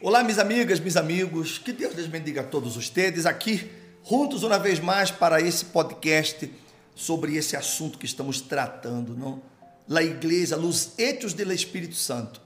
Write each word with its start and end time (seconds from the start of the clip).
Olá, 0.00 0.22
minhas 0.22 0.38
amigas, 0.38 0.78
meus 0.78 0.96
amigos, 0.96 1.58
que 1.58 1.72
Deus 1.72 1.92
les 1.96 2.06
bendiga 2.06 2.42
a 2.42 2.44
todos 2.44 2.76
vocês 2.76 3.26
aqui, 3.26 3.68
juntos 4.08 4.44
uma 4.44 4.56
vez 4.56 4.78
mais 4.78 5.10
para 5.10 5.40
esse 5.40 5.64
podcast 5.64 6.48
sobre 6.94 7.34
esse 7.34 7.56
assunto 7.56 7.98
que 7.98 8.06
estamos 8.06 8.40
tratando, 8.40 9.16
não? 9.16 9.42
La 9.88 10.00
igreja, 10.00 10.54
los 10.54 10.96
hechos 10.96 11.34
do 11.34 11.52
Espírito 11.52 11.96
Santo, 11.96 12.40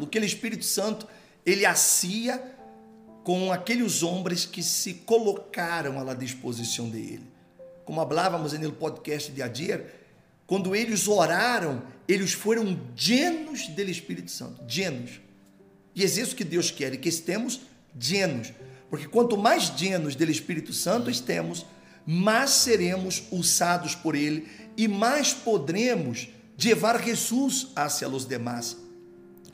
o 0.00 0.06
que 0.06 0.20
o 0.20 0.24
Espírito 0.24 0.64
Santo 0.64 1.08
ele 1.44 1.66
hacia 1.66 2.40
com 3.24 3.50
aqueles 3.50 4.04
homens 4.04 4.46
que 4.46 4.62
se 4.62 4.94
colocaram 4.94 6.08
à 6.08 6.14
disposição 6.14 6.88
dele. 6.88 7.26
Como 7.84 8.06
falávamos 8.06 8.52
no 8.52 8.70
podcast 8.70 9.32
de 9.32 9.42
ayer, 9.42 10.06
quando 10.46 10.76
eles 10.76 11.08
oraram, 11.08 11.82
eles 12.06 12.32
foram 12.32 12.78
llenos 12.96 13.66
do 13.66 13.82
Espírito 13.82 14.30
Santo, 14.30 14.62
llenos. 14.68 15.23
E 15.94 16.02
é 16.02 16.06
isso 16.06 16.34
que 16.34 16.44
Deus 16.44 16.70
quer, 16.70 16.96
que 16.96 17.08
estemos 17.08 17.60
llenos. 17.98 18.52
Porque 18.90 19.06
quanto 19.06 19.36
mais 19.36 19.72
llenos 19.80 20.14
do 20.14 20.24
Espírito 20.24 20.72
Santo 20.72 21.10
estemos, 21.10 21.64
mais 22.06 22.50
seremos 22.50 23.22
usados 23.30 23.94
por 23.94 24.14
Ele 24.14 24.46
e 24.76 24.86
mais 24.86 25.32
podremos 25.32 26.28
levar 26.62 27.02
Jesus 27.02 27.68
hacia 27.74 28.08
os 28.08 28.26
demais. 28.26 28.76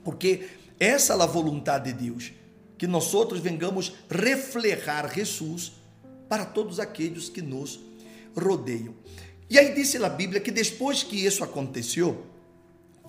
Porque 0.04 0.48
essa 0.78 1.14
é 1.14 1.22
a 1.22 1.26
vontade 1.26 1.92
de 1.92 2.04
Deus, 2.04 2.32
que 2.78 2.86
nós 2.86 3.12
outros 3.14 3.40
vengamos 3.40 3.92
reflejar 4.08 5.12
Jesus 5.12 5.72
para 6.28 6.44
todos 6.44 6.80
aqueles 6.80 7.28
que 7.28 7.42
nos 7.42 7.80
rodeiam. 8.36 8.94
E 9.48 9.58
aí 9.58 9.74
disse 9.74 9.96
a 10.02 10.08
Bíblia 10.08 10.40
que 10.40 10.50
depois 10.50 11.02
que 11.02 11.26
isso 11.26 11.42
aconteceu, 11.42 12.24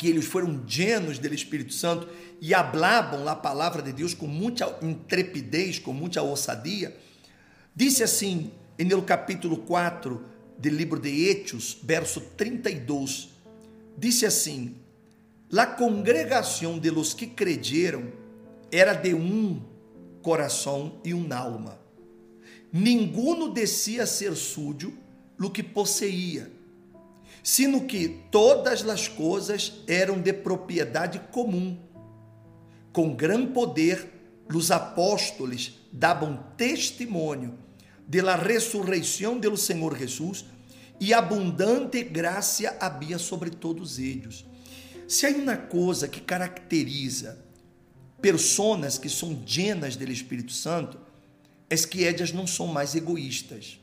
que 0.01 0.07
eles 0.07 0.25
foram 0.25 0.63
llenos 0.67 1.19
do 1.19 1.31
Espírito 1.31 1.71
Santo 1.71 2.07
e 2.41 2.55
hablavam 2.55 3.29
a 3.29 3.35
palavra 3.35 3.83
de 3.83 3.93
Deus 3.93 4.15
com 4.15 4.25
muita 4.25 4.75
intrepidez, 4.81 5.77
com 5.77 5.93
muita 5.93 6.23
ousadia, 6.23 6.97
disse 7.75 8.01
assim, 8.01 8.49
no 8.79 9.03
capítulo 9.03 9.57
4 9.57 10.25
do 10.57 10.69
livro 10.69 10.99
de 10.99 11.29
Hechos, 11.29 11.77
verso 11.83 12.19
32, 12.35 13.29
disse 13.95 14.25
assim: 14.25 14.75
La 15.51 15.67
congregação 15.67 16.79
de 16.79 16.89
los 16.89 17.13
que 17.13 17.27
crederam 17.27 18.11
era 18.71 18.93
de 18.93 19.13
um 19.13 19.61
coração 20.23 20.99
e 21.05 21.13
uma 21.13 21.35
alma. 21.35 21.79
Ninguno 22.73 23.53
descia 23.53 24.01
a 24.01 24.07
ser 24.07 24.35
súdio 24.35 24.97
lo 25.37 25.51
que 25.51 25.61
possuía 25.61 26.49
sino 27.43 27.85
que 27.85 28.07
todas 28.29 28.87
as 28.87 29.07
coisas 29.07 29.73
eram 29.87 30.21
de 30.21 30.31
propriedade 30.33 31.19
comum. 31.31 31.77
Com 32.93 33.15
gran 33.15 33.47
poder, 33.47 34.07
os 34.53 34.69
apóstolos 34.69 35.79
davam 35.91 36.43
testemunho 36.57 37.57
de 38.07 38.21
la 38.21 38.35
ressurreição 38.35 39.39
do 39.39 39.55
Senhor 39.55 39.97
Jesus 39.97 40.45
e 40.99 41.13
abundante 41.13 42.03
graça 42.03 42.75
havia 42.79 43.17
sobre 43.17 43.49
todos 43.49 43.97
eles. 43.97 44.45
Se 45.07 45.25
há 45.25 45.29
uma 45.29 45.57
coisa 45.57 46.07
que 46.07 46.21
caracteriza 46.21 47.43
pessoas 48.21 48.97
que 48.97 49.09
são 49.09 49.43
llenas 49.47 49.95
do 49.95 50.09
Espírito 50.11 50.51
Santo, 50.51 50.99
é 51.69 51.75
que 51.75 52.03
elas 52.03 52.31
não 52.31 52.45
são 52.45 52.67
mais 52.67 52.93
egoístas. 52.95 53.79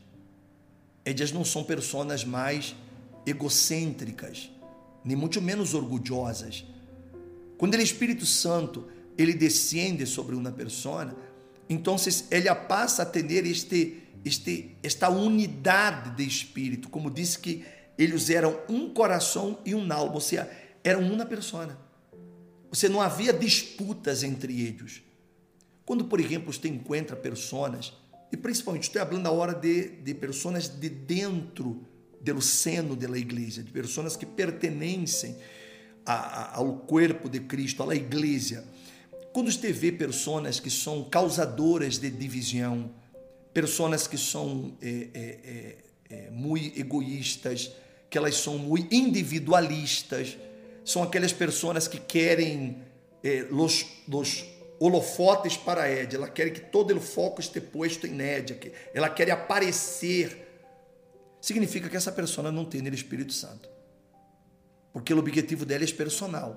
Elas 1.03 1.31
não 1.31 1.43
são 1.43 1.63
pessoas 1.63 2.23
mais 2.23 2.75
egocêntricas, 3.29 4.49
nem 5.03 5.15
muito 5.15 5.41
menos 5.41 5.73
orgulhosas. 5.73 6.65
Quando 7.57 7.75
o 7.75 7.81
Espírito 7.81 8.25
Santo 8.25 8.87
ele 9.17 9.33
descende 9.33 10.05
sobre 10.05 10.35
uma 10.35 10.51
pessoa, 10.51 11.15
então 11.67 11.95
ele 12.31 12.53
passa 12.55 13.03
a 13.03 13.05
ter 13.05 13.45
este, 13.45 14.01
este, 14.23 14.77
esta 14.81 15.09
unidade 15.09 16.15
de 16.15 16.25
espírito, 16.25 16.89
como 16.89 17.11
disse 17.11 17.37
que 17.37 17.63
eles 17.97 18.29
eram 18.29 18.57
um 18.69 18.89
coração 18.93 19.59
e 19.65 19.75
um 19.75 19.91
alma, 19.91 20.13
ou 20.13 20.21
seja, 20.21 20.49
eram 20.83 21.01
uma 21.01 21.25
pessoa. 21.25 21.77
Você 22.71 22.87
não 22.87 23.01
havia 23.01 23.33
disputas 23.33 24.23
entre 24.23 24.61
eles. 24.61 25.01
Quando, 25.85 26.05
por 26.05 26.19
exemplo, 26.19 26.53
você 26.53 26.67
encontra 26.67 27.15
pessoas, 27.15 27.93
e 28.31 28.37
principalmente 28.37 28.83
estou 28.83 29.05
falando 29.05 29.27
a 29.27 29.31
hora 29.31 29.53
de, 29.53 29.89
de 29.97 30.13
pessoas 30.13 30.69
de 30.69 30.87
dentro 30.87 31.85
do 32.21 32.41
seno 32.41 32.95
da 32.95 33.17
igreja, 33.17 33.63
de 33.63 33.71
pessoas 33.71 34.15
que 34.15 34.25
pertencem 34.25 35.35
a, 36.05 36.13
a, 36.13 36.57
ao 36.57 36.77
corpo 36.77 37.29
de 37.29 37.39
Cristo, 37.41 37.89
à 37.89 37.95
igreja. 37.95 38.63
Quando 39.31 39.51
você 39.51 39.71
vê 39.71 39.91
pessoas 39.91 40.59
que 40.59 40.69
são 40.69 41.03
causadoras 41.03 41.97
de 41.97 42.09
divisão, 42.09 42.91
pessoas 43.53 44.07
que 44.07 44.17
são 44.17 44.75
é, 44.81 45.07
é, 45.13 45.75
é, 46.09 46.29
muito 46.31 46.79
egoístas, 46.79 47.71
que 48.09 48.17
elas 48.17 48.35
são 48.35 48.57
muito 48.57 48.93
individualistas, 48.93 50.37
são 50.83 51.03
aquelas 51.03 51.31
pessoas 51.31 51.87
que 51.87 51.99
querem 51.99 52.77
los 53.51 53.85
holofotes 54.79 55.57
para 55.57 55.87
ela, 55.87 56.09
ela 56.13 56.29
quer 56.29 56.51
que 56.51 56.61
todo 56.61 56.95
o 56.95 57.01
foco 57.01 57.41
esteja 57.41 57.65
posto 57.67 58.07
em 58.07 58.19
ela, 58.21 58.45
ela 58.93 59.09
quer 59.09 59.29
aparecer 59.29 60.48
significa 61.41 61.89
que 61.89 61.97
essa 61.97 62.11
pessoa 62.11 62.51
não 62.51 62.65
tem 62.65 62.81
nele 62.81 62.95
Espírito 62.95 63.33
Santo. 63.33 63.69
Porque 64.91 65.13
o 65.13 65.19
objetivo 65.19 65.65
dela 65.65 65.83
é 65.83 65.87
personal. 65.87 66.55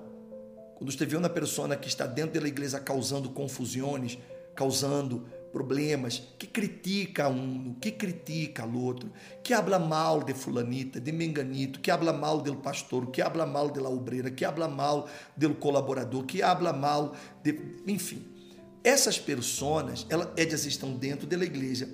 Quando 0.75 0.91
você 0.91 1.05
vê 1.05 1.15
uma 1.15 1.29
pessoa 1.29 1.75
que 1.75 1.87
está 1.87 2.05
dentro 2.05 2.41
da 2.41 2.47
igreja 2.47 2.79
causando 2.79 3.29
confusões, 3.29 4.17
causando 4.55 5.25
problemas, 5.51 6.23
que 6.37 6.47
critica 6.47 7.29
um, 7.29 7.75
que 7.79 7.91
critica 7.91 8.65
o 8.65 8.83
outro, 8.83 9.11
que 9.43 9.53
habla 9.53 9.77
mal 9.77 10.23
de 10.23 10.33
fulanita, 10.33 10.99
de 10.99 11.11
menganito, 11.11 11.79
que 11.79 11.91
habla 11.91 12.11
mal 12.11 12.41
do 12.41 12.55
pastor, 12.55 13.11
que 13.11 13.21
habla 13.21 13.45
mal 13.45 13.69
da 13.69 13.87
obreira, 13.87 14.31
que 14.31 14.43
habla 14.43 14.67
mal 14.67 15.07
do 15.37 15.53
colaborador, 15.53 16.25
que 16.25 16.41
habla 16.41 16.73
mal 16.73 17.13
de, 17.43 17.57
enfim. 17.87 18.25
Essas 18.83 19.19
pessoas, 19.19 20.05
elas 20.09 20.65
estão 20.65 20.93
dentro 20.93 21.27
da 21.27 21.37
igreja 21.37 21.87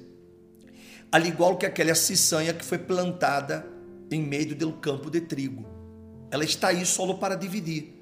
al 1.12 1.26
igual 1.26 1.58
que 1.58 1.66
aquela 1.66 1.96
ciçanha 1.96 2.54
que 2.54 2.64
foi 2.64 2.78
plantada 2.78 3.66
em 4.12 4.22
meio 4.22 4.56
do 4.56 4.74
campo 4.74 5.10
de 5.10 5.22
trigo. 5.22 5.66
Ela 6.32 6.44
está 6.44 6.70
aí 6.70 6.86
solo 6.86 7.18
para 7.18 7.36
dividir. 7.36 7.96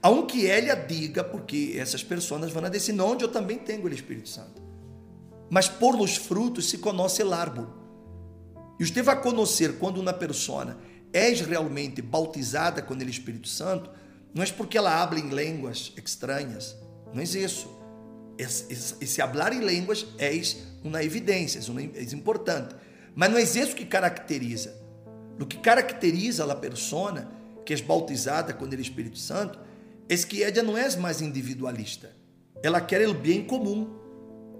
Aunque 0.00 0.46
ela 0.46 0.74
diga, 0.74 1.22
porque 1.22 1.74
essas 1.76 2.02
pessoas 2.02 2.50
vão 2.50 2.68
dizer, 2.68 3.00
onde 3.00 3.24
eu 3.24 3.28
também 3.28 3.58
tenho 3.58 3.84
o 3.84 3.88
Espírito 3.88 4.28
Santo. 4.28 4.60
Mas 5.48 5.68
por 5.68 5.94
los 5.94 6.16
frutos 6.16 6.68
se 6.70 6.78
conhece 6.78 7.22
o 7.22 7.32
árvore. 7.32 7.68
E 8.80 8.86
você 8.86 9.02
vai 9.02 9.20
conhecer 9.20 9.78
quando 9.78 10.00
uma 10.00 10.12
pessoa 10.12 10.76
é 11.12 11.28
realmente 11.28 12.00
bautizada 12.00 12.82
com 12.82 12.94
o 12.94 13.02
Espírito 13.02 13.46
Santo, 13.46 13.90
não 14.34 14.42
é 14.42 14.46
porque 14.46 14.78
ela 14.78 15.02
habla 15.02 15.20
em 15.20 15.28
línguas 15.28 15.92
estranhas, 16.02 16.74
não 17.12 17.20
é 17.20 17.24
isso. 17.24 17.81
Esse 18.42 19.22
hablar 19.22 19.52
em 19.52 19.60
línguas 19.60 20.06
é 20.18 20.32
uma 20.84 21.02
evidência, 21.02 21.60
é 21.60 22.02
importante. 22.14 22.74
Mas 23.14 23.30
não 23.30 23.38
é 23.38 23.42
isso 23.42 23.74
que 23.74 23.84
caracteriza. 23.84 24.74
O 25.40 25.46
que 25.46 25.58
caracteriza 25.58 26.50
a 26.50 26.54
persona 26.54 27.30
que 27.64 27.74
é 27.74 27.82
bautizada 27.82 28.52
com 28.52 28.64
o 28.64 28.74
Espírito 28.74 29.18
Santo 29.18 29.58
é 30.08 30.16
que 30.16 30.42
ela 30.42 30.62
não 30.62 30.76
é 30.76 30.96
mais 30.96 31.20
individualista. 31.20 32.14
Ela 32.62 32.80
quer 32.80 33.06
o 33.08 33.14
bem 33.14 33.44
comum. 33.44 33.98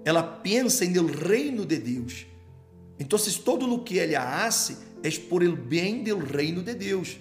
Ela 0.05 0.23
pensa 0.23 0.85
no 0.85 1.05
reino 1.05 1.65
de 1.65 1.77
Deus. 1.77 2.25
Então, 2.99 3.17
todo 3.43 3.71
o 3.73 3.83
que 3.83 3.99
ela 3.99 4.45
hace 4.45 4.77
é 5.01 5.09
por 5.29 5.41
el 5.41 5.55
bem 5.55 6.03
do 6.03 6.17
reino 6.17 6.61
de 6.61 6.73
Deus. 6.73 7.17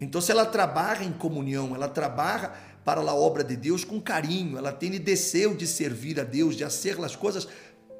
Então, 0.00 0.20
ela 0.28 0.46
trabalha 0.46 1.04
em 1.04 1.12
comunhão, 1.12 1.74
ela 1.74 1.88
trabalha 1.88 2.52
para 2.84 3.00
a 3.00 3.14
obra 3.14 3.44
de 3.44 3.56
Deus 3.56 3.84
com 3.84 4.00
carinho, 4.00 4.56
ela 4.56 4.72
tem 4.72 4.90
desejo 4.92 5.54
de 5.54 5.66
servir 5.66 6.18
a 6.18 6.24
Deus, 6.24 6.56
de 6.56 6.64
fazer 6.64 6.98
as 7.04 7.14
coisas 7.14 7.46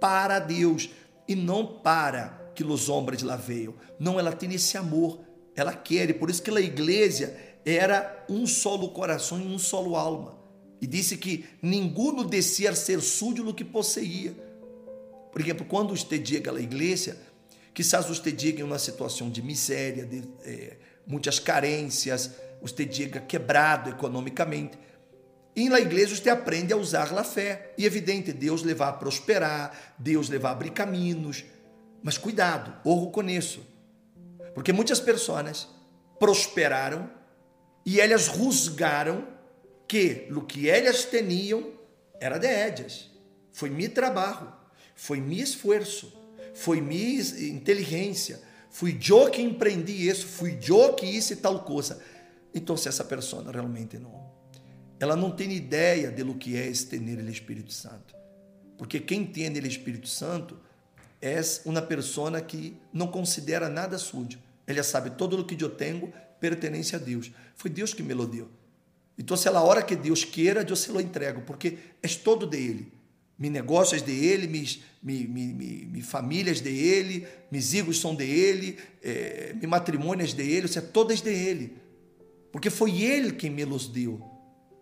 para 0.01 0.39
Deus 0.39 0.91
e 1.29 1.35
não 1.37 1.67
para 1.67 2.51
que 2.55 2.65
os 2.65 2.89
homens 2.89 3.23
lá 3.23 3.37
vejam. 3.37 3.75
Não, 3.99 4.19
ela 4.19 4.33
tem 4.33 4.53
esse 4.55 4.77
amor, 4.77 5.21
ela 5.55 5.73
quer, 5.73 6.13
por 6.15 6.31
isso 6.31 6.43
que 6.43 6.51
a 6.51 6.61
igreja 6.61 7.37
era 7.65 8.25
um 8.29 8.47
solo 8.47 8.91
coração 8.91 9.41
e 9.41 9.47
um 9.47 9.59
solo 9.59 9.97
alma. 9.97 10.39
E 10.81 10.87
disse 10.87 11.17
que 11.17 11.45
ninguno 11.61 12.25
descia 12.25 12.75
ser 12.75 13.01
súdio 13.01 13.45
no 13.45 13.53
que 13.53 13.65
possuía. 13.65 14.33
Por 15.31 15.41
exemplo, 15.41 15.67
quando 15.67 15.95
você 15.95 16.25
chega 16.25 16.51
à 16.51 16.61
igreja, 16.61 17.17
quizás 17.75 18.07
você 18.07 18.33
diga 18.33 18.61
em 18.61 18.65
uma 18.65 18.79
situação 18.79 19.31
de 19.31 19.43
miséria, 19.43 20.07
de 20.07 20.23
eh, 20.45 20.77
muitas 21.07 21.39
carências, 21.39 22.31
você 22.61 22.85
diga 22.85 23.21
quebrado 23.21 23.91
economicamente. 23.91 24.79
E 25.55 25.69
na 25.69 25.81
igreja 25.81 26.15
você 26.15 26.31
aprende 26.31 26.73
a 26.73 26.77
usar 26.77 27.13
a 27.13 27.25
fé. 27.25 27.75
E 27.77 27.85
evidente, 27.85 28.33
Deus 28.33 28.63
levar 28.63 28.89
a 28.89 28.93
prosperar, 28.93 29.95
Deus 29.99 30.29
levar 30.29 30.51
a 30.51 30.53
abrir 30.53 30.71
caminhos. 30.71 31.45
Mas 32.03 32.17
cuidado, 32.17 32.75
orro 32.85 33.11
com 33.11 33.23
isso. 33.29 33.67
Porque 34.55 34.73
muitas 34.73 35.01
pessoas 35.01 35.69
prosperaram 36.19 37.11
e 37.85 38.01
elas 38.01 38.29
rusgaram 38.29 39.27
que 39.89 40.29
o 40.31 40.43
que 40.43 40.69
elas 40.69 41.05
tinham 41.05 41.73
era 42.21 42.39
de 42.39 42.47
ellas. 42.47 43.11
Foi 43.53 43.71
mi 43.71 43.89
trabalho, 43.89 44.53
foi 44.95 45.21
mi 45.21 45.41
esforço, 45.41 46.13
foi 46.55 46.81
mi 46.81 47.19
inteligência, 47.19 48.41
fui 48.71 48.99
eu 49.09 49.31
que 49.31 49.43
empreendi 49.43 50.09
isso, 50.09 50.27
fui 50.27 50.59
eu 50.69 50.95
que 50.95 51.07
hice 51.07 51.37
tal 51.37 51.65
coisa. 51.65 52.01
Então, 52.55 52.77
se 52.77 52.89
essa 52.89 53.05
pessoa 53.05 53.51
realmente 53.51 53.99
não, 53.99 54.31
ela 54.99 55.17
não 55.17 55.31
tem 55.31 55.53
ideia 55.53 56.11
de 56.11 56.23
lo 56.23 56.35
que 56.35 56.57
é 56.57 56.71
ter 56.71 57.01
o 57.01 57.31
Espírito 57.31 57.73
Santo. 57.73 58.15
Porque 58.77 59.01
quem 59.01 59.25
tem 59.25 59.51
o 59.51 59.67
Espírito 59.67 60.09
Santo 60.09 60.59
é 61.21 61.41
uma 61.65 61.83
pessoa 61.83 62.41
que 62.41 62.77
não 62.93 63.07
considera 63.07 63.69
nada 63.69 63.99
sujo. 63.99 64.39
Ele 64.67 64.83
sabe 64.83 65.11
todo 65.11 65.39
o 65.39 65.45
que 65.45 65.63
eu 65.63 65.71
tenho 65.71 66.13
pertence 66.41 66.97
a 66.97 66.99
Deus. 66.99 67.31
Foi 67.57 67.71
Deus 67.71 67.93
que 67.93 68.03
me 68.03 68.15
lo 68.15 68.27
deu. 68.27 68.49
Então, 69.19 69.37
se 69.37 69.47
ela 69.49 69.63
hora 69.63 69.83
que 69.83 69.95
Deus 69.95 70.25
queira, 70.25 70.65
eu 70.67 70.77
se 70.77 70.91
lo 70.91 71.01
entrego, 71.01 71.43
porque 71.43 71.77
é 72.03 72.09
todo 72.09 72.47
dele. 72.47 72.91
Me 73.39 73.51
negócios 73.51 74.03
de 74.03 74.13
ele, 74.13 74.47
mi, 74.47 74.67
mi, 75.03 75.27
mi, 75.27 75.87
mi 75.87 76.03
famílias 76.03 76.61
de 76.61 76.71
ele, 76.71 77.27
mis 77.51 77.73
hijos 77.75 78.01
são 78.01 78.15
de 78.15 78.25
ele, 78.25 78.79
eh, 79.03 79.55
matrimônios 79.67 80.35
de 80.35 80.43
ele, 80.43 80.69
é 80.75 80.81
todas 80.81 81.21
de 81.21 81.31
ele. 81.31 81.77
Porque 82.53 82.71
foi 82.71 83.03
ele 83.03 83.33
quem 83.33 83.51
me 83.51 83.65
los 83.65 83.87
deu. 83.87 84.21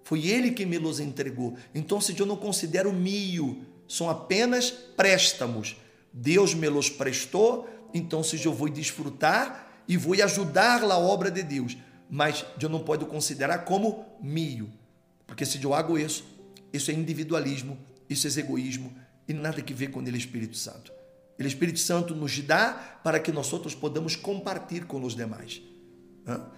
Foi 0.04 0.26
ele 0.26 0.52
quem 0.52 0.66
me 0.66 0.78
los 0.78 1.00
entregou. 1.00 1.56
Então, 1.74 2.00
se 2.00 2.18
eu 2.18 2.24
não 2.24 2.36
considero 2.36 2.92
mio, 2.92 3.62
são 3.86 4.08
apenas 4.08 4.70
préstamos. 4.70 5.76
Deus 6.12 6.54
me 6.54 6.68
los 6.68 6.88
prestou, 6.88 7.68
então 7.92 8.22
se 8.22 8.42
eu 8.42 8.52
vou 8.52 8.68
desfrutar 8.68 9.82
e 9.86 9.96
vou 9.96 10.14
ajudar 10.14 10.82
a 10.82 10.98
obra 10.98 11.30
de 11.30 11.42
Deus 11.42 11.76
mas 12.08 12.44
eu 12.60 12.68
não 12.68 12.80
posso 12.80 13.06
considerar 13.06 13.64
como 13.64 14.06
mio, 14.20 14.72
porque 15.26 15.44
se 15.44 15.62
eu 15.62 15.74
hago 15.74 15.98
isso, 15.98 16.24
isso 16.72 16.90
é 16.90 16.94
individualismo, 16.94 17.78
isso 18.08 18.26
é 18.26 18.40
egoísmo 18.40 18.94
e 19.26 19.34
nada 19.34 19.60
que 19.60 19.74
ver 19.74 19.88
com 19.90 20.00
o 20.00 20.08
Espírito 20.16 20.56
Santo. 20.56 20.92
O 21.38 21.42
Espírito 21.42 21.78
Santo 21.78 22.14
nos 22.14 22.40
dá 22.40 23.00
para 23.04 23.20
que 23.20 23.30
nós 23.30 23.52
outros 23.52 23.74
podamos 23.74 24.16
compartilhar 24.16 24.86
com 24.86 25.02
os 25.04 25.14
demais. 25.14 25.62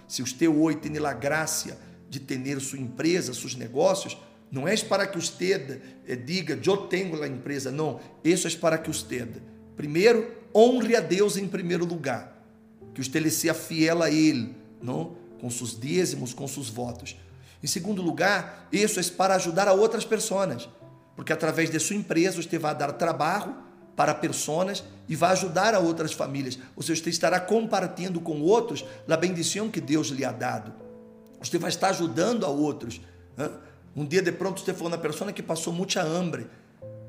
Se 0.06 0.22
você 0.22 0.48
hoje 0.48 0.78
tem 0.78 0.96
a 1.04 1.12
graça 1.12 1.78
de 2.08 2.18
ter 2.18 2.60
sua 2.60 2.78
empresa, 2.78 3.32
seus 3.32 3.54
negócios, 3.54 4.16
não 4.50 4.66
é 4.66 4.76
para 4.76 5.06
que 5.06 5.20
você 5.20 5.80
eh, 6.06 6.16
diga, 6.16 6.58
eu 6.64 6.76
tenho 6.76 7.22
a 7.22 7.28
empresa, 7.28 7.70
não. 7.70 8.00
Isso 8.24 8.48
é 8.48 8.50
para 8.50 8.76
que 8.78 8.88
você, 8.88 9.26
primeiro, 9.76 10.28
honre 10.54 10.96
a 10.96 11.00
Deus 11.00 11.36
em 11.36 11.46
primeiro 11.46 11.84
lugar, 11.84 12.36
que 12.92 13.02
você 13.02 13.30
seja 13.30 13.54
fiel 13.54 14.02
a 14.02 14.10
Ele, 14.10 14.54
não? 14.82 15.16
com 15.40 15.48
seus 15.48 15.78
dízimos, 15.78 16.34
com 16.34 16.46
seus 16.46 16.68
votos. 16.68 17.16
Em 17.62 17.66
segundo 17.66 18.02
lugar, 18.02 18.68
isso 18.72 19.00
é 19.00 19.02
para 19.04 19.36
ajudar 19.36 19.68
a 19.68 19.72
outras 19.72 20.04
pessoas, 20.04 20.68
porque 21.16 21.32
através 21.32 21.70
de 21.70 21.78
sua 21.78 21.96
empresa 21.96 22.42
você 22.42 22.58
vai 22.58 22.74
dar 22.74 22.92
trabalho 22.92 23.54
para 23.96 24.14
pessoas 24.14 24.82
e 25.08 25.16
vai 25.16 25.32
ajudar 25.32 25.74
a 25.74 25.78
outras 25.78 26.12
famílias. 26.12 26.58
Ou 26.76 26.82
seja, 26.82 27.02
você 27.02 27.10
estará 27.10 27.38
compartilhando 27.40 28.20
com 28.20 28.40
outros 28.40 28.84
a 29.08 29.16
bendição 29.16 29.68
que 29.68 29.80
Deus 29.80 30.08
lhe 30.08 30.24
ha 30.24 30.32
dado. 30.32 30.72
Você 31.42 31.58
vai 31.58 31.70
estar 31.70 31.88
ajudando 31.88 32.44
a 32.44 32.48
outros. 32.48 33.00
Um 33.94 34.04
dia 34.04 34.22
de 34.22 34.32
pronto 34.32 34.60
você 34.60 34.72
foi 34.72 34.86
uma 34.86 34.98
pessoa 34.98 35.32
que 35.32 35.42
passou 35.42 35.72
muita 35.72 36.02
hambre 36.02 36.46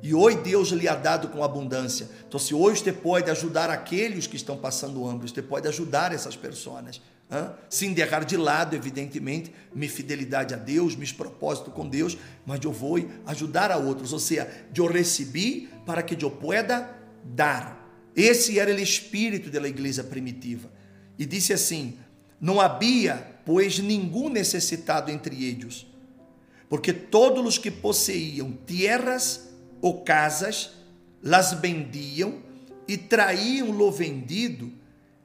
e 0.02 0.16
hoje 0.16 0.38
Deus 0.38 0.70
lhe 0.70 0.88
ha 0.88 0.96
dado 0.96 1.28
com 1.28 1.44
abundância. 1.44 2.10
Então, 2.28 2.40
se 2.40 2.56
hoje 2.56 2.82
você 2.82 2.92
pode 2.92 3.30
ajudar 3.30 3.70
aqueles 3.70 4.26
que 4.26 4.36
estão 4.36 4.58
passando 4.58 5.08
hambre, 5.08 5.30
você 5.30 5.42
pode 5.42 5.68
ajudar 5.68 6.12
essas 6.12 6.36
pessoas 6.36 7.00
sem 7.70 7.94
deixar 7.94 8.26
de 8.26 8.36
lado, 8.36 8.76
evidentemente, 8.76 9.54
minha 9.74 9.90
fidelidade 9.90 10.54
a 10.54 10.58
Deus, 10.58 10.96
meus 10.96 11.14
propósitos 11.14 11.74
com 11.74 11.88
Deus, 11.88 12.18
mas 12.46 12.60
eu 12.64 12.74
vou 12.74 12.98
ajudar 13.26 13.72
a 13.72 13.78
outros, 13.78 14.12
ou 14.12 14.20
seja, 14.20 14.50
eu 14.76 14.86
recebi 14.86 15.70
para 15.86 16.04
que 16.04 16.22
eu 16.24 16.30
pueda 16.30 16.94
dar. 17.24 17.80
Esse 18.14 18.60
era 18.60 18.70
o 18.70 18.80
espírito 18.80 19.50
da 19.50 19.66
igreja 19.66 20.04
primitiva. 20.04 20.70
E 21.18 21.26
disse 21.26 21.54
assim: 21.54 21.98
Não 22.40 22.60
havia, 22.60 23.40
pois, 23.46 23.80
nenhum 23.80 24.28
necessitado 24.28 25.10
entre 25.10 25.46
eles, 25.46 25.86
porque 26.68 26.92
todos 26.92 27.46
os 27.46 27.58
que 27.58 27.72
possuíam 27.72 28.52
terras 28.52 29.50
ou 29.82 30.02
casas, 30.04 30.72
las 31.24 31.54
vendiam 31.54 32.42
e 32.88 32.98
traíam 32.98 33.72
lo 33.72 33.90
vendido 33.90 34.72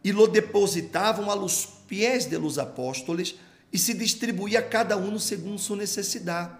e 0.05 0.13
lo 0.13 0.29
depositavam 0.29 1.31
a 1.31 1.35
los 1.35 1.76
pés 1.87 2.27
de 2.27 2.37
los 2.37 2.59
apóstoles 2.59 3.37
e 3.73 3.79
se 3.79 3.95
distribuía 3.95 4.63
cada 4.63 4.97
um 4.97 5.19
segundo 5.19 5.59
sua 5.59 5.77
necessidade. 5.77 6.57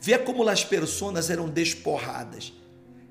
Vê 0.00 0.18
como 0.18 0.46
as 0.48 0.64
pessoas 0.64 1.30
eram 1.30 1.48
desporradas. 1.48 2.52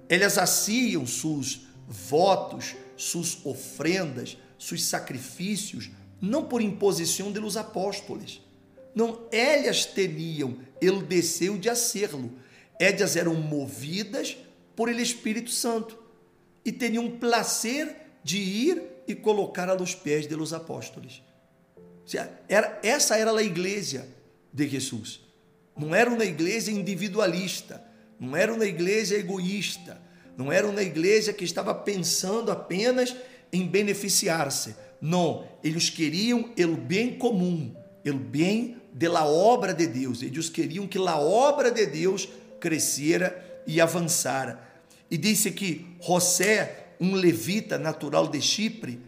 Elas 0.08 0.38
haciam 0.38 1.06
seus 1.06 1.62
votos, 1.88 2.76
suas 2.96 3.38
ofrendas, 3.44 4.38
seus 4.58 4.84
sacrifícios, 4.84 5.90
não 6.22 6.46
por 6.46 6.62
imposição 6.62 7.32
de 7.32 7.40
los 7.40 7.58
apóstoles. 7.58 8.42
Não, 8.94 9.28
elas 9.32 9.86
teniam 9.86 10.58
ele 10.82 11.04
desceu 11.04 11.58
de 11.58 11.70
hacerlo. 11.70 12.32
Elas 12.80 13.16
eram 13.16 13.36
movidas 13.36 14.38
por 14.76 14.90
ele 14.90 15.02
Espírito 15.02 15.50
Santo 15.50 15.98
e 16.64 16.72
teriam 16.72 17.18
prazer 17.18 17.96
de 18.24 18.38
ir 18.38 18.95
e 19.08 19.16
colocar 19.16 19.70
a 19.70 19.74
los 19.74 19.96
pés 19.96 20.28
de 20.28 20.36
los 20.36 20.54
apóstolos. 20.54 21.22
Era, 22.48 22.80
essa 22.84 23.18
era 23.18 23.32
a 23.32 23.44
igreja 23.44 24.08
de 24.54 24.68
Jesus. 24.68 25.22
Não 25.78 25.94
era 25.94 26.10
uma 26.10 26.24
igreja 26.24 26.72
individualista, 26.72 27.84
não 28.20 28.36
era 28.36 28.54
uma 28.54 28.66
igreja 28.66 29.16
egoísta, 29.16 30.02
não 30.38 30.52
era 30.52 30.68
uma 30.68 30.82
igreja 30.82 31.34
que 31.34 31.44
estava 31.44 31.74
pensando 31.74 32.52
apenas 32.52 33.16
em 33.52 33.68
beneficiar-se. 33.68 34.76
Não, 35.02 35.48
eles 35.64 35.90
queriam 35.90 36.52
o 36.58 36.78
bem 36.78 37.18
comum, 37.18 37.76
o 38.06 38.14
bem 38.14 38.78
da 38.94 39.26
obra 39.26 39.74
de 39.74 39.88
Deus. 39.88 40.22
Eles 40.22 40.50
queriam 40.50 40.88
que 40.88 40.98
a 40.98 41.18
obra 41.18 41.70
de 41.70 41.86
Deus 41.86 42.30
crescera 42.60 43.64
e 43.68 43.82
avançara. 43.82 44.60
E 45.10 45.18
disse 45.18 45.52
que 45.52 45.86
José 46.02 46.85
um 47.00 47.16
levita 47.16 47.78
natural 47.78 48.28
de 48.28 48.42
Chipre, 48.42 49.02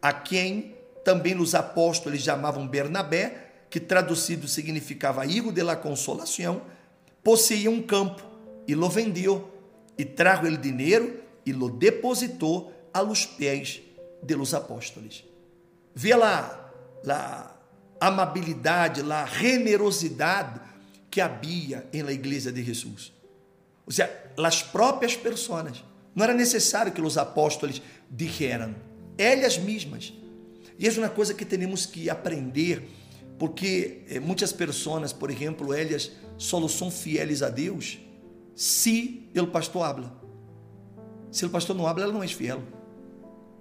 a 0.00 0.12
quem 0.12 0.74
também 1.04 1.38
os 1.38 1.54
apóstolos 1.54 2.22
chamavam 2.22 2.66
Bernabé, 2.66 3.50
que 3.68 3.80
traduzido 3.80 4.46
significava 4.46 5.24
hijo 5.26 5.50
de 5.50 5.62
la 5.62 5.76
consolação, 5.76 6.62
possuía 7.22 7.70
um 7.70 7.82
campo 7.82 8.22
e 8.66 8.74
lo 8.74 8.88
vendeu, 8.88 9.50
e 9.96 10.04
trajo 10.04 10.46
el 10.46 10.56
dinheiro 10.56 11.20
e 11.44 11.52
lo 11.52 11.70
depositou 11.70 12.72
a 12.92 13.00
los 13.00 13.26
pés 13.26 13.80
de 14.22 14.34
los 14.34 14.54
apóstolos. 14.54 15.24
Vê 15.94 16.14
lá 16.14 16.70
a 17.08 17.54
amabilidade, 18.00 19.00
a 19.00 19.26
generosidade 19.26 20.60
que 21.10 21.20
havia 21.20 21.88
la 21.92 22.12
igreja 22.12 22.50
de 22.50 22.62
Jesus. 22.62 23.12
Ou 23.86 23.92
seja, 23.92 24.10
as 24.38 24.62
próprias 24.62 25.16
pessoas 25.16 25.84
não 26.14 26.24
era 26.24 26.34
necessário 26.34 26.92
que 26.92 27.00
os 27.00 27.16
apóstolos 27.16 27.82
dijeran, 28.10 28.74
elas 29.16 29.58
mesmas. 29.58 30.12
E 30.78 30.86
é 30.86 30.90
uma 30.92 31.08
coisa 31.08 31.34
que 31.34 31.44
temos 31.44 31.86
que 31.86 32.10
aprender, 32.10 32.88
porque 33.38 34.02
eh, 34.08 34.20
muitas 34.20 34.52
pessoas, 34.52 35.12
por 35.12 35.30
exemplo, 35.30 35.72
elas 35.72 36.12
só 36.36 36.66
são 36.68 36.90
fieles 36.90 37.42
a 37.42 37.48
Deus 37.48 37.98
se 38.54 39.30
o 39.36 39.46
pastor 39.46 39.84
habla. 39.84 40.20
Se 41.30 41.46
o 41.46 41.50
pastor 41.50 41.74
não 41.74 41.86
habla, 41.86 42.04
ela 42.04 42.12
não 42.12 42.22
é 42.22 42.28
fiel. 42.28 42.62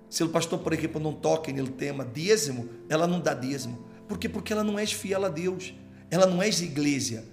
Se 0.10 0.24
o 0.24 0.30
pastor, 0.30 0.60
por 0.60 0.74
exemplo, 0.74 1.02
não 1.02 1.14
toca 1.14 1.54
no 1.54 1.70
tema 1.70 2.04
dízimo, 2.04 2.68
ela 2.90 3.08
não 3.08 3.20
dá 3.20 3.34
dízimo. 3.34 3.86
Por 4.08 4.18
quê? 4.18 4.28
Porque 4.28 4.52
ela 4.52 4.64
não 4.64 4.78
é 4.78 4.86
fiel 4.86 5.24
a 5.24 5.30
Deus. 5.30 5.74
Ela 6.10 6.26
não 6.26 6.42
é 6.42 6.50
igreja. 6.50 7.24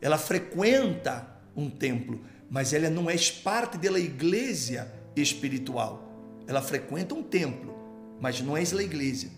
Ela 0.00 0.18
frequenta 0.18 1.28
um 1.54 1.70
templo, 1.70 2.20
mas 2.50 2.72
ela 2.72 2.88
não 2.88 3.10
é 3.10 3.16
parte 3.42 3.76
da 3.76 3.98
igreja 3.98 4.92
espiritual. 5.14 6.08
Ela 6.46 6.62
frequenta 6.62 7.14
um 7.14 7.22
templo, 7.22 7.74
mas 8.20 8.40
não 8.40 8.56
é 8.56 8.62
a 8.62 8.82
igreja. 8.82 9.28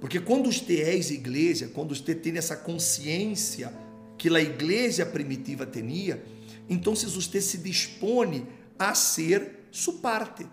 Porque 0.00 0.20
quando 0.20 0.52
você 0.52 0.82
é 0.82 0.96
igreja, 0.96 1.70
quando 1.72 1.94
você 1.94 2.14
tem 2.14 2.36
essa 2.36 2.56
consciência 2.56 3.72
que 4.16 4.28
a 4.28 4.40
igreja 4.40 5.04
primitiva 5.04 5.66
tinha, 5.66 6.22
então 6.68 6.94
você 6.94 7.40
se 7.40 7.58
dispõe 7.58 8.46
a 8.78 8.94
ser 8.94 9.66
sua 9.70 9.94
parte. 9.94 10.46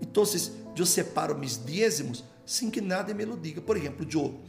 Então, 0.00 0.24
eu 0.76 0.86
separo 0.86 1.38
meus 1.38 1.64
dízimos 1.64 2.24
sem 2.44 2.70
que 2.70 2.80
nada 2.80 3.14
me 3.14 3.24
lo 3.24 3.36
diga. 3.36 3.60
Por 3.60 3.76
exemplo, 3.76 4.06
eu, 4.12 4.40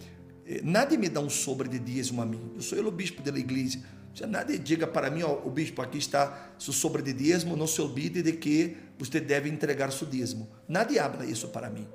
eh, 0.46 0.62
nada 0.64 0.98
me 0.98 1.10
dá 1.10 1.20
um 1.20 1.30
sobre 1.30 1.70
de 1.70 1.80
dízimo 1.80 2.22
a 2.22 2.26
mim. 2.26 2.52
Eu 2.56 2.62
sou 2.62 2.78
o 2.80 2.92
bispo 2.92 3.22
da 3.22 3.38
igreja 3.38 3.80
se 4.18 4.26
nada 4.26 4.58
diga 4.58 4.88
para 4.88 5.12
mim, 5.12 5.22
ó, 5.22 5.32
o 5.46 5.52
bispo, 5.52 5.80
aqui 5.80 6.00
está 6.00 6.50
seu 6.58 6.74
sobre 6.74 7.04
de 7.04 7.14
dízimo, 7.14 7.56
não 7.56 7.68
se 7.68 7.80
olvide 7.80 8.24
de 8.24 8.34
que 8.34 8.76
você 8.98 9.20
deve 9.20 9.48
entregar 9.48 9.92
seu 9.92 10.08
dízimo. 10.08 10.50
Nada 10.68 11.06
habla 11.06 11.24
isso 11.24 11.50
para 11.50 11.70
mim. 11.70 11.88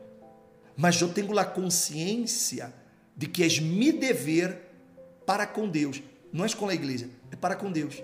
Mas 0.76 1.00
eu 1.00 1.08
tenho 1.08 1.36
a 1.36 1.44
consciência 1.44 2.72
de 3.16 3.26
que 3.26 3.42
é 3.42 3.48
me 3.60 3.90
dever 3.90 4.56
para 5.26 5.48
com 5.48 5.68
Deus. 5.68 6.00
Não 6.32 6.44
é 6.44 6.48
com 6.50 6.68
a 6.68 6.74
igreja, 6.74 7.10
é 7.32 7.34
para 7.34 7.56
com 7.56 7.72
Deus. 7.72 8.00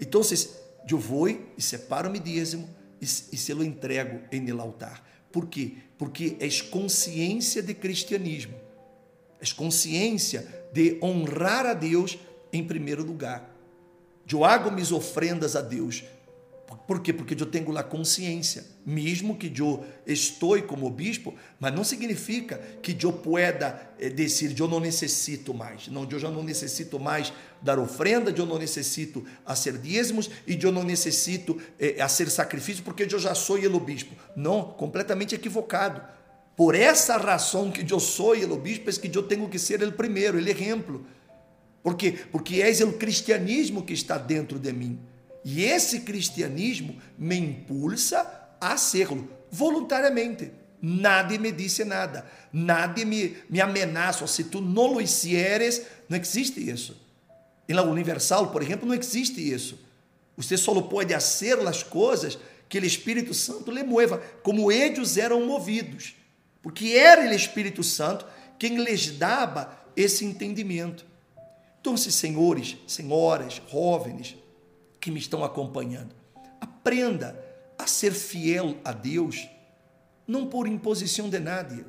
Então, 0.00 0.22
eu 0.90 0.98
vou 0.98 1.28
e 1.28 1.60
separo 1.60 2.08
meu 2.08 2.22
dízimo 2.22 2.66
e, 2.98 3.04
e 3.04 3.36
se 3.36 3.52
lo 3.52 3.62
entrego 3.62 4.22
em 4.32 4.50
altar. 4.52 5.06
Por 5.30 5.48
quê? 5.48 5.74
Porque 5.98 6.38
é 6.40 6.48
consciência 6.70 7.62
de 7.62 7.74
cristianismo. 7.74 8.54
É 9.38 9.46
consciência 9.54 10.48
de 10.72 10.98
honrar 11.02 11.66
a 11.66 11.74
Deus 11.74 12.18
em 12.52 12.64
primeiro 12.64 13.04
lugar. 13.04 13.54
Eu 14.30 14.44
hago 14.44 14.70
mis 14.70 14.92
ofrendas 14.92 15.56
a 15.56 15.60
Deus 15.60 16.04
por 16.88 17.00
quê? 17.00 17.12
Porque 17.12 17.34
eu 17.34 17.46
tenho 17.46 17.70
lá 17.70 17.82
consciência, 17.82 18.64
mesmo 18.84 19.36
que 19.36 19.52
eu 19.58 19.84
estou 20.06 20.60
como 20.62 20.88
bispo, 20.90 21.34
mas 21.58 21.74
não 21.74 21.82
significa 21.82 22.58
que 22.82 22.96
eu 23.02 23.12
pueda 23.12 23.90
eh, 23.98 24.10
dizer, 24.10 24.54
eu 24.58 24.68
não 24.68 24.78
necessito 24.78 25.54
mais. 25.54 25.88
Não, 25.88 26.06
eu 26.10 26.18
já 26.18 26.30
não 26.30 26.42
necessito 26.42 26.98
mais 26.98 27.32
dar 27.62 27.78
ofrenda, 27.78 28.32
eu 28.36 28.44
não 28.44 28.58
necessito 28.58 29.24
fazer 29.46 29.78
dízimos 29.78 30.30
e 30.46 30.58
eu 30.62 30.70
não 30.70 30.82
necessito 30.82 31.60
eh, 31.78 31.96
fazer 31.98 32.30
sacrifício 32.30 32.84
porque 32.84 33.02
eu 33.02 33.18
já 33.18 33.34
sou 33.34 33.58
o 33.58 33.80
bispo. 33.80 34.14
Não, 34.36 34.62
completamente 34.62 35.34
equivocado. 35.34 36.02
Por 36.54 36.74
essa 36.74 37.16
razão 37.16 37.70
que 37.70 37.90
eu 37.90 38.00
sou 38.00 38.34
o 38.34 38.56
bispo, 38.56 38.90
é 38.90 38.92
que 38.92 39.16
eu 39.16 39.22
tenho 39.22 39.48
que 39.48 39.58
ser 39.58 39.82
o 39.82 39.92
primeiro, 39.92 40.36
o 40.36 40.40
exemplo. 40.40 41.06
Por 41.82 41.96
quê? 41.96 42.12
Porque 42.30 42.60
és 42.62 42.80
o 42.80 42.92
cristianismo 42.92 43.82
que 43.82 43.92
está 43.92 44.18
dentro 44.18 44.58
de 44.58 44.72
mim. 44.72 44.98
E 45.44 45.64
esse 45.64 46.00
cristianismo 46.00 46.96
me 47.16 47.36
impulsa 47.36 48.56
a 48.60 48.76
serlo 48.76 49.28
voluntariamente. 49.50 50.50
Nadie 50.80 51.38
me 51.38 51.50
disse 51.50 51.84
nada, 51.84 52.24
nadie 52.52 53.04
me, 53.04 53.36
me 53.50 53.60
ameaça. 53.60 54.26
Se 54.26 54.44
tu 54.44 54.60
não 54.60 54.92
lo 54.92 55.00
hicieres, 55.00 55.82
não 56.08 56.16
existe 56.16 56.60
isso. 56.60 56.96
Em 57.68 57.74
la 57.74 57.82
Universal, 57.82 58.50
por 58.50 58.62
exemplo, 58.62 58.86
não 58.86 58.94
existe 58.94 59.40
isso. 59.40 59.78
Você 60.36 60.56
só 60.56 60.80
pode 60.80 61.12
fazer 61.12 61.58
as 61.66 61.82
coisas 61.82 62.38
que 62.68 62.78
o 62.78 62.84
Espírito 62.84 63.34
Santo 63.34 63.70
lhe 63.70 63.82
mueva, 63.82 64.18
como 64.42 64.70
eles 64.70 65.16
eram 65.16 65.44
movidos. 65.44 66.14
Porque 66.62 66.90
era 66.90 67.22
o 67.22 67.34
Espírito 67.34 67.82
Santo 67.82 68.24
quem 68.58 68.76
lhes 68.82 69.10
dava 69.10 69.76
esse 69.96 70.24
entendimento. 70.24 71.04
Então, 71.80 71.96
se 71.96 72.10
senhores, 72.10 72.76
senhoras, 72.86 73.62
jovens, 73.70 74.36
que 75.00 75.10
me 75.10 75.18
estão 75.18 75.44
acompanhando. 75.44 76.14
Aprenda 76.60 77.38
a 77.78 77.86
ser 77.86 78.12
fiel 78.12 78.76
a 78.84 78.92
Deus, 78.92 79.48
não 80.26 80.46
por 80.46 80.66
imposição 80.66 81.30
de 81.30 81.38
nada, 81.38 81.86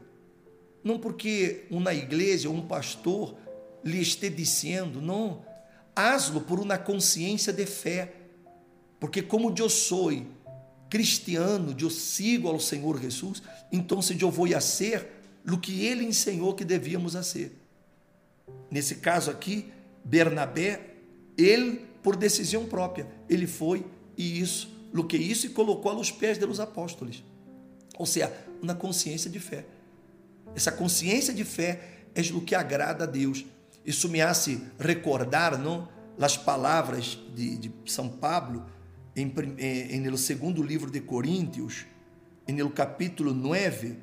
não 0.84 1.00
porque 1.00 1.66
uma 1.70 1.94
igreja 1.94 2.50
ou 2.50 2.56
um 2.56 2.66
pastor 2.66 3.36
lhe 3.84 4.02
esteja 4.02 4.36
dizendo, 4.36 5.02
não. 5.02 5.44
Hazlo 5.96 6.42
por 6.42 6.60
uma 6.60 6.78
consciência 6.78 7.52
de 7.52 7.66
fé, 7.66 8.14
porque 9.00 9.22
como 9.22 9.54
eu 9.58 9.70
sou 9.70 10.12
cristiano, 10.90 11.76
eu 11.78 11.90
sigo 11.90 12.48
ao 12.48 12.60
Senhor 12.60 13.00
Jesus, 13.02 13.44
então 13.72 14.02
se 14.02 14.20
eu 14.20 14.32
vou 14.32 14.54
a 14.56 14.62
ser 14.62 15.08
o 15.46 15.58
que 15.58 15.86
ele 15.86 16.06
ensinou 16.06 16.54
que 16.54 16.64
devíamos 16.64 17.16
a 17.16 17.24
ser. 17.24 17.58
Nesse 18.72 18.96
caso 18.96 19.30
aqui, 19.30 19.72
Bernabé, 20.04 20.96
ele 21.38 21.86
por 22.02 22.16
decisão 22.16 22.66
própria. 22.66 23.08
Ele 23.30 23.48
foi 23.48 23.86
e 24.18 24.40
isso, 24.40 24.70
lo 24.92 25.06
que 25.06 25.18
isso 25.18 25.46
e 25.46 25.50
colocou 25.50 25.92
aos 25.92 26.12
pés 26.12 26.38
dos 26.38 26.60
apóstolos. 26.60 27.24
Ou 27.98 28.06
seja, 28.06 28.32
uma 28.62 28.76
consciência 28.76 29.30
de 29.30 29.40
fé. 29.40 29.66
Essa 30.56 30.72
consciência 30.72 31.34
de 31.34 31.44
fé 31.44 31.82
é 32.16 32.22
o 32.34 32.42
que 32.42 32.56
agrada 32.56 33.04
a 33.04 33.08
Deus. 33.08 33.46
Isso 33.86 34.10
me 34.10 34.22
hace 34.22 34.62
recordar, 34.78 35.58
não, 35.58 35.88
as 36.20 36.36
palavras 36.36 37.18
de, 37.34 37.58
de 37.58 37.72
São 37.86 38.10
Pablo 38.10 38.66
em, 39.16 39.34
em, 39.58 40.02
no 40.02 40.18
segundo 40.18 40.62
livro 40.62 40.92
de 40.92 41.00
Coríntios, 41.00 41.86
no 42.48 42.70
capítulo 42.70 43.34
9, 43.34 43.96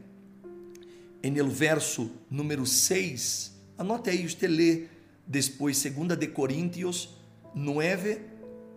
em 1.23 1.31
no 1.31 1.49
verso 1.51 2.11
número 2.31 2.65
6. 2.65 3.53
Anote 3.77 4.11
aí, 4.11 4.29
você 4.29 4.47
lê 4.47 4.85
depois, 5.27 5.77
segunda 5.79 6.17
de 6.17 6.29
Coríntios 6.29 7.17
9, 7.55 8.21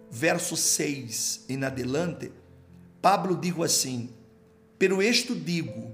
verso 0.09 0.57
6 0.57 1.45
em 1.49 1.63
adelante, 1.63 2.31
Pablo 3.01 3.35
digo 3.35 3.63
assim: 3.63 4.09
Pero 4.77 5.01
esto 5.01 5.35
digo, 5.35 5.91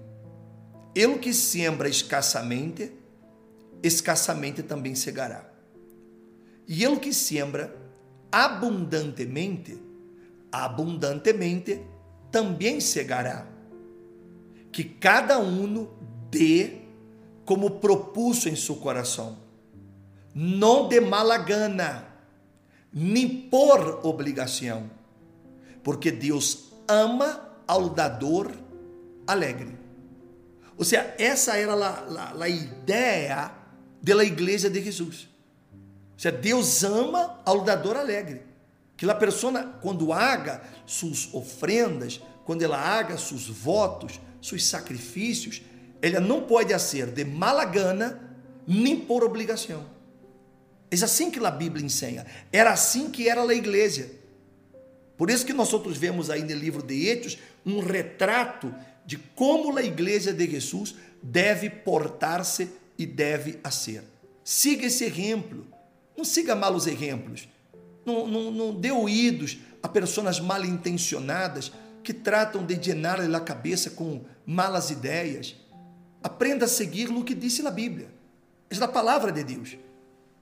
ele 0.94 1.18
que 1.18 1.34
siembra 1.34 1.90
escassamente, 1.90 2.92
escassamente 3.84 4.64
também 4.64 4.96
cegará. 4.96 5.52
E 6.68 6.84
ele 6.84 6.98
que 6.98 7.14
siembra 7.14 7.76
abundantemente, 8.32 9.78
abundantemente 10.52 11.82
também 12.32 12.80
cegará. 12.80 13.48
Que 14.72 14.84
cada 14.84 15.38
um 15.40 15.88
dê 16.32 16.82
como 17.46 17.80
propuso 17.80 18.50
em 18.50 18.56
seu 18.56 18.76
coração, 18.76 19.38
não 20.36 20.90
de 20.90 21.00
mala 21.00 21.38
gana, 21.38 22.06
nem 22.92 23.28
por 23.50 24.06
obrigação, 24.06 24.92
porque 25.82 26.12
Deus 26.12 26.74
ama 26.86 27.50
ao 27.66 27.90
dador 27.90 28.52
alegre. 29.26 29.78
Ou 30.78 30.84
seja, 30.84 31.16
essa 31.18 31.56
era 31.56 31.74
a, 31.74 32.34
a, 32.34 32.44
a 32.44 32.50
ideia 32.50 33.50
da 34.02 34.24
igreja 34.26 34.70
de 34.70 34.84
Jesus. 34.84 35.30
Ou 35.72 36.20
seja, 36.20 36.36
Deus 36.36 36.84
ama 36.84 37.40
ao 37.46 37.62
dador 37.64 37.96
alegre. 37.96 38.42
Que 38.98 39.10
a 39.10 39.16
pessoa, 39.16 39.64
quando 39.82 40.12
haga 40.12 40.62
suas 40.86 41.34
ofrendas, 41.34 42.22
quando 42.44 42.62
ela 42.62 42.78
haga 42.78 43.18
seus 43.18 43.48
votos, 43.48 44.20
seus 44.42 44.66
sacrifícios, 44.66 45.62
ela 46.02 46.20
não 46.20 46.42
pode 46.42 46.78
ser 46.80 47.08
de 47.08 47.24
mala 47.24 47.66
gana, 47.66 48.22
nem 48.68 49.00
por 49.00 49.24
obrigação. 49.24 49.95
É 51.02 51.06
assim 51.06 51.32
que 51.32 51.44
a 51.44 51.52
Bíblia 51.52 51.86
ensina. 51.86 52.26
Era 52.52 52.72
assim 52.72 53.10
que 53.10 53.28
era 53.28 53.42
a 53.42 53.54
igreja. 53.54 54.10
Por 55.18 55.30
isso 55.30 55.46
que 55.46 55.54
nós 55.54 55.72
outros 55.74 55.98
vemos 55.98 56.30
aí 56.30 56.44
no 56.44 56.54
livro 56.54 56.84
de 56.84 57.08
Hechos 57.08 57.38
um 57.66 57.80
retrato 57.80 58.74
de 59.06 59.18
como 59.18 59.78
a 59.78 59.84
igreja 59.84 60.34
de 60.34 60.50
Jesus 60.50 60.96
deve 61.22 61.70
portar-se 61.70 62.70
e 62.98 63.06
deve 63.06 63.60
ser. 63.72 64.04
Siga 64.44 64.86
esse 64.86 65.06
exemplo. 65.06 65.66
Não 66.18 66.24
siga 66.24 66.56
malos 66.56 66.88
exemplos. 66.88 67.48
Não, 68.06 68.28
não, 68.28 68.52
não 68.52 68.74
dê 68.74 68.92
ouvidos 68.92 69.58
a 69.82 69.88
pessoas 69.88 70.40
mal 70.40 70.64
intencionadas 70.64 71.72
que 72.04 72.14
tratam 72.14 72.64
de 72.66 72.76
llenar 72.76 73.20
a 73.20 73.40
cabeça 73.40 73.90
com 73.90 74.24
malas 74.46 74.92
ideias. 74.92 75.56
Aprenda 76.22 76.66
a 76.66 76.68
seguir 76.68 77.10
o 77.10 77.24
que 77.24 77.34
disse 77.34 77.66
a 77.66 77.72
Bíblia. 77.72 78.10
É 78.70 78.84
a 78.84 78.88
palavra 78.88 79.32
de 79.32 79.44
Deus. 79.44 79.78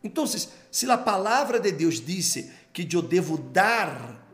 Então, 0.03 0.25
se 0.27 0.91
a 0.91 0.97
palavra 0.97 1.59
de 1.59 1.71
Deus 1.71 2.03
disse 2.03 2.51
que 2.73 2.87
eu 2.93 3.01
devo 3.01 3.37
dar, 3.37 4.27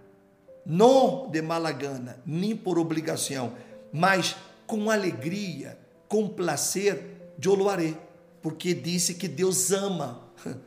não 0.65 1.29
de 1.29 1.41
mala 1.41 1.71
gana, 1.71 2.21
nem 2.25 2.55
por 2.55 2.79
obrigação, 2.79 3.53
mas 3.91 4.35
com 4.65 4.89
alegria, 4.89 5.77
com 6.07 6.27
prazer, 6.27 7.33
eu 7.43 7.53
louvarei, 7.53 7.95
porque 8.41 8.73
disse 8.73 9.13
que 9.13 9.27
Deus 9.27 9.71
ama. 9.71 10.27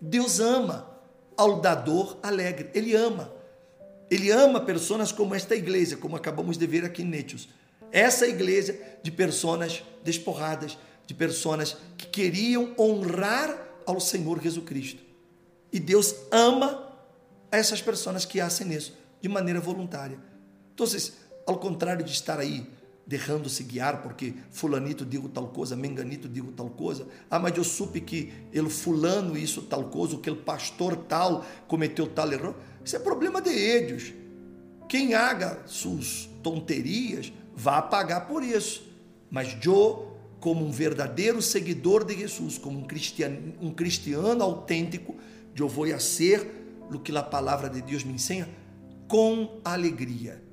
Deus 0.00 0.38
ama 0.38 0.88
ao 1.36 1.60
dador 1.60 2.18
alegre. 2.22 2.70
Ele 2.74 2.94
ama. 2.94 3.32
Ele 4.10 4.30
ama 4.30 4.60
pessoas 4.60 5.10
como 5.10 5.34
esta 5.34 5.56
igreja, 5.56 5.96
como 5.96 6.16
acabamos 6.16 6.56
de 6.56 6.66
ver 6.66 6.84
aqui 6.84 7.02
em 7.02 7.06
Netius. 7.06 7.48
Essa 7.90 8.26
igreja 8.26 8.78
de 9.02 9.10
pessoas 9.10 9.82
desporradas, 10.04 10.78
de 11.06 11.14
pessoas 11.14 11.76
que 11.96 12.06
queriam 12.06 12.74
honrar 12.78 13.63
ao 13.86 14.00
Senhor 14.00 14.40
Jesus 14.40 14.64
Cristo. 14.64 15.02
E 15.72 15.80
Deus 15.80 16.14
ama 16.30 16.92
essas 17.50 17.82
pessoas 17.82 18.24
que 18.24 18.40
hacen 18.40 18.72
isso 18.72 18.94
de 19.20 19.28
maneira 19.28 19.60
voluntária. 19.60 20.18
Então, 20.74 20.86
ao 21.46 21.58
contrário 21.58 22.04
de 22.04 22.12
estar 22.12 22.38
aí 22.38 22.66
deixando-se 23.06 23.62
guiar 23.62 24.02
porque 24.02 24.34
fulanito 24.50 25.04
digo 25.04 25.28
tal 25.28 25.48
coisa, 25.48 25.76
menganito 25.76 26.28
digo 26.28 26.52
tal 26.52 26.70
coisa. 26.70 27.06
Ah, 27.30 27.38
mas 27.38 27.56
eu 27.56 27.64
supe 27.64 28.00
que 28.00 28.32
ele 28.52 28.70
fulano 28.70 29.36
isso 29.36 29.62
tal 29.62 29.84
coisa, 29.84 30.16
que 30.16 30.28
ele 30.28 30.40
pastor 30.40 30.96
tal 30.96 31.44
cometeu 31.68 32.06
tal 32.06 32.32
erro. 32.32 32.54
Isso 32.84 32.96
é 32.96 32.98
problema 32.98 33.40
de 33.40 33.50
eles. 33.50 34.14
Quem 34.88 35.14
haga 35.14 35.62
suas 35.66 36.28
tonterias, 36.42 37.32
vá 37.54 37.80
pagar 37.82 38.22
por 38.22 38.42
isso. 38.42 38.86
Mas 39.30 39.56
eu 39.64 40.03
como 40.44 40.62
um 40.62 40.70
verdadeiro 40.70 41.40
seguidor 41.40 42.04
de 42.04 42.18
Jesus, 42.18 42.58
como 42.58 42.80
um 42.80 42.84
cristiano, 42.84 43.54
um 43.62 43.72
cristiano 43.72 44.44
autêntico, 44.44 45.16
eu 45.56 45.66
vou 45.66 45.86
a 45.86 45.98
ser 45.98 46.46
o 46.92 46.98
que 46.98 47.16
a 47.16 47.22
palavra 47.22 47.70
de 47.70 47.80
Deus 47.80 48.04
me 48.04 48.12
ensina 48.12 48.46
com 49.08 49.58
alegria. 49.64 50.44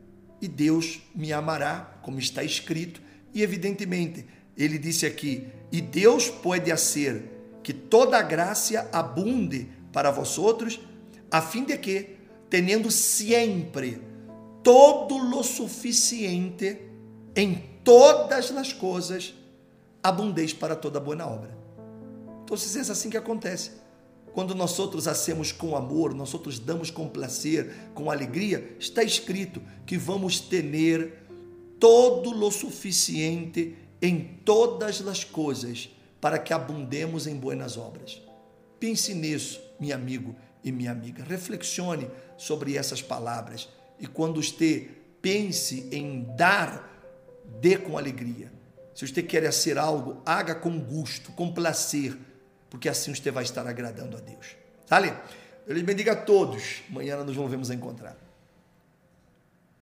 E 0.42 0.48
Deus 0.48 1.02
me 1.14 1.34
amará, 1.34 2.00
como 2.02 2.20
está 2.20 2.42
escrito, 2.42 3.02
e 3.34 3.44
evidentemente, 3.44 4.26
ele 4.56 4.78
disse 4.78 5.06
aqui: 5.06 5.48
"E 5.74 5.82
Deus 5.82 6.30
pode 6.30 6.72
fazer 6.72 7.26
que 7.62 7.74
toda 7.74 8.18
a 8.18 8.22
graça 8.22 8.90
abunde 8.94 9.68
para 9.92 10.10
vós 10.10 10.38
outros, 10.38 10.80
a 11.30 11.42
fim 11.42 11.66
de 11.66 11.78
que, 11.78 12.16
tendo 12.50 12.90
sempre 12.90 14.02
todo 14.64 15.18
lo 15.18 15.44
suficiente 15.44 16.80
em 17.36 17.62
todas 17.84 18.52
as 18.52 18.72
coisas, 18.72 19.41
abundez 20.04 20.54
para 20.54 20.76
toda 20.76 21.00
boa 21.00 21.26
obra. 21.26 21.58
Então, 22.44 22.58
se 22.58 22.78
é 22.78 22.82
assim 22.82 23.10
que 23.10 23.18
acontece. 23.18 23.72
Quando 24.34 24.56
nós 24.56 24.80
outros 24.80 25.08
hacemos 25.08 25.52
com 25.52 25.76
amor, 25.76 26.14
nós 26.14 26.34
outros 26.34 26.58
damos 26.58 26.90
com 26.90 27.08
prazer, 27.08 27.74
com 27.94 28.10
alegria, 28.10 28.76
está 28.80 29.04
escrito 29.04 29.62
que 29.86 29.98
vamos 29.98 30.40
ter 30.40 30.64
todo 31.80 32.32
lo 32.32 32.50
suficiente 32.50 33.76
em 34.02 34.40
todas 34.46 35.06
as 35.06 35.24
coisas 35.24 35.90
para 36.20 36.40
que 36.40 36.54
abundemos 36.54 37.28
em 37.28 37.36
boas 37.36 37.78
obras. 37.78 38.22
Pense 38.80 39.14
nisso, 39.14 39.62
meu 39.80 39.96
amigo 39.96 40.36
e 40.64 40.72
minha 40.72 40.92
amiga. 40.92 41.24
Reflexione 41.24 42.10
sobre 42.38 42.78
essas 42.78 43.02
palavras 43.02 43.68
e 44.00 44.08
quando 44.08 44.42
você 44.42 44.90
pense 45.22 45.88
em 45.92 46.24
dar, 46.36 46.90
dê 47.60 47.78
com 47.78 47.98
alegria. 47.98 48.52
Se 48.94 49.08
você 49.08 49.24
quer 49.24 49.52
ser 49.54 49.78
algo, 49.78 50.22
haga 50.26 50.54
com 50.54 50.80
gosto, 50.80 51.32
com 51.32 51.54
prazer, 51.54 52.18
porque 52.70 52.90
assim 52.90 53.14
você 53.14 53.32
vai 53.32 53.44
estar 53.44 53.66
agradando 53.68 54.18
a 54.18 54.20
Deus. 54.20 54.56
Tá, 54.88 55.00
Deus 55.68 55.84
bendiga 55.84 56.14
a 56.14 56.16
todos. 56.16 56.82
Amanhã 56.90 57.24
nos 57.24 57.36
vamos 57.36 57.70
encontrar. 57.70 58.18